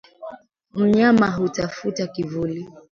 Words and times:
Mnyama 0.73 1.31
hutafuta 1.31 2.07
kivuli 2.07 2.65